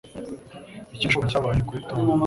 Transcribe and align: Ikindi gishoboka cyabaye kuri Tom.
Ikindi 0.83 1.01
gishoboka 1.01 1.29
cyabaye 1.31 1.61
kuri 1.67 1.79
Tom. 1.89 2.05